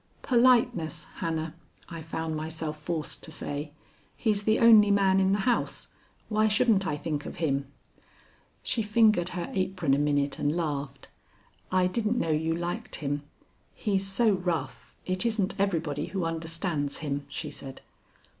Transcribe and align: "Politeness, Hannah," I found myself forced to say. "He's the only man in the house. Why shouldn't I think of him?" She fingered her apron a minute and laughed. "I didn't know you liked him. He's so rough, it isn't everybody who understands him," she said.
"Politeness, 0.23 1.03
Hannah," 1.17 1.53
I 1.87 2.01
found 2.01 2.35
myself 2.35 2.79
forced 2.81 3.21
to 3.23 3.29
say. 3.31 3.71
"He's 4.17 4.45
the 4.45 4.57
only 4.57 4.89
man 4.89 5.19
in 5.19 5.31
the 5.31 5.41
house. 5.41 5.89
Why 6.27 6.47
shouldn't 6.47 6.87
I 6.87 6.97
think 6.97 7.27
of 7.27 7.35
him?" 7.35 7.67
She 8.63 8.81
fingered 8.81 9.29
her 9.37 9.51
apron 9.53 9.93
a 9.93 9.99
minute 9.99 10.39
and 10.39 10.57
laughed. 10.57 11.09
"I 11.71 11.85
didn't 11.85 12.17
know 12.17 12.31
you 12.31 12.55
liked 12.55 12.95
him. 12.95 13.21
He's 13.75 14.07
so 14.07 14.31
rough, 14.33 14.95
it 15.05 15.23
isn't 15.23 15.59
everybody 15.59 16.07
who 16.07 16.25
understands 16.25 16.97
him," 17.05 17.27
she 17.29 17.51
said. 17.51 17.81